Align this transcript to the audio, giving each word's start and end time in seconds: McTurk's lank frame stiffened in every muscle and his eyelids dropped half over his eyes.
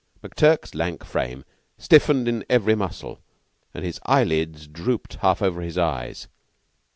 McTurk's 0.23 0.73
lank 0.73 1.03
frame 1.03 1.45
stiffened 1.77 2.27
in 2.27 2.43
every 2.49 2.73
muscle 2.73 3.19
and 3.71 3.85
his 3.85 3.99
eyelids 4.03 4.65
dropped 4.67 5.17
half 5.17 5.43
over 5.43 5.61
his 5.61 5.77
eyes. 5.77 6.27